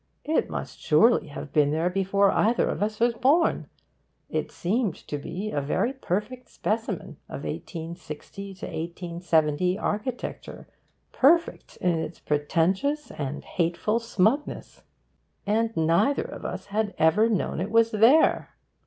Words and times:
It 0.23 0.49
must 0.49 0.79
surely 0.79 1.27
have 1.27 1.53
been 1.53 1.69
there 1.69 1.87
before 1.91 2.31
either 2.31 2.67
of 2.67 2.81
us 2.81 2.99
was 2.99 3.13
born. 3.13 3.67
It 4.31 4.51
seemed 4.51 4.95
to 4.95 5.19
be 5.19 5.51
a 5.51 5.61
very 5.61 5.93
perfect 5.93 6.49
specimen 6.49 7.17
of 7.29 7.43
1860 7.43 8.49
1870 8.53 9.77
architecture 9.77 10.67
perfect 11.11 11.77
in 11.77 11.99
its 11.99 12.17
pretentious 12.17 13.11
and 13.11 13.43
hateful 13.43 13.99
smugness. 13.99 14.81
And 15.45 15.77
neither 15.77 16.23
of 16.25 16.45
us 16.45 16.65
had 16.73 16.95
ever 16.97 17.29
known 17.29 17.59
it 17.59 17.69
was 17.69 17.91
there. 17.91 18.55